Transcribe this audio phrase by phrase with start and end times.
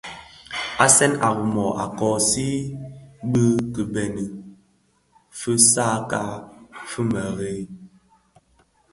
[0.85, 2.65] Asen a Rimoh a koosi yü
[3.31, 4.37] bi kibeňi ki
[5.39, 6.21] fitsakka
[6.87, 7.67] fi merad.